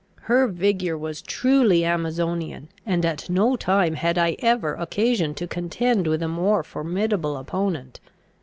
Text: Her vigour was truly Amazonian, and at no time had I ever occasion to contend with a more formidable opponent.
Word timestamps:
Her 0.21 0.47
vigour 0.47 0.97
was 0.97 1.21
truly 1.21 1.85
Amazonian, 1.85 2.69
and 2.87 3.05
at 3.05 3.29
no 3.29 3.55
time 3.55 3.93
had 3.93 4.17
I 4.17 4.35
ever 4.39 4.73
occasion 4.73 5.35
to 5.35 5.45
contend 5.45 6.07
with 6.07 6.23
a 6.23 6.27
more 6.27 6.63
formidable 6.63 7.37
opponent. 7.37 7.99